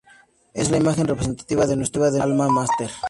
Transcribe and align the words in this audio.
Esta 0.55 0.61
es 0.63 0.71
la 0.71 0.77
imagen 0.77 1.05
representativa 1.07 1.67
de 1.67 1.75
nuestra 1.77 2.07
Alma 2.23 2.47
Mater. 2.49 2.89